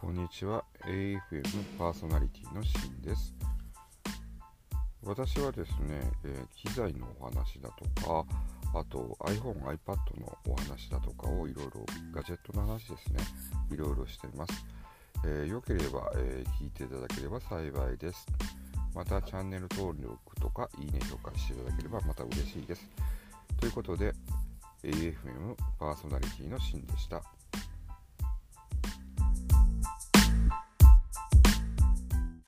[0.00, 0.64] こんにちは。
[0.86, 1.42] AFM
[1.76, 3.34] パーソナリティのシンです。
[5.02, 8.24] 私はですね、え、機材のお話だとか
[8.78, 13.18] あと iPhone、iPad のお話だとかをいろいろガジェットの話ですね
[13.72, 14.64] いろいろしています、
[15.24, 18.24] えー、よければ、えー、聞いていただければ幸いです。
[18.94, 22.88] またチャンネル登録とかいいね評価していただければまた嬉しいです。
[23.58, 24.14] ということで
[24.84, 27.20] AFM パーソナリティのシンでした。